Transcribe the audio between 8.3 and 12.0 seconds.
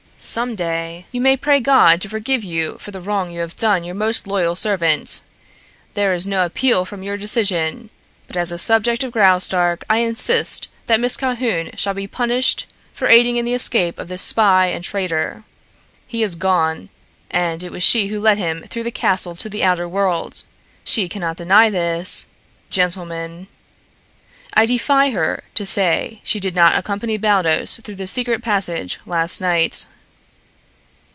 as a subject of Graustark I insist that Miss Calhoun shall